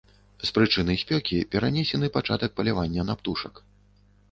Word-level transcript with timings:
З 0.49 0.53
прычыны 0.57 0.95
спёкі 1.01 1.37
перанесены 1.57 2.11
пачатак 2.17 2.51
палявання 2.59 3.07
на 3.13 3.19
птушак. 3.23 3.65